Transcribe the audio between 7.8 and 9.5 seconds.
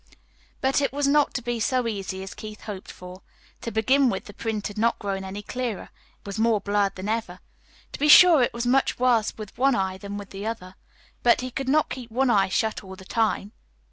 To be sure, it was much worse